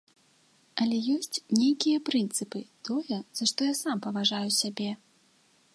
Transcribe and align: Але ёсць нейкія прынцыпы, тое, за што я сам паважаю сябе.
Але 0.83 0.97
ёсць 1.15 1.41
нейкія 1.59 1.97
прынцыпы, 2.07 2.59
тое, 2.89 3.17
за 3.41 3.49
што 3.53 3.59
я 3.73 3.79
сам 3.83 3.97
паважаю 4.07 4.49
сябе. 4.61 4.91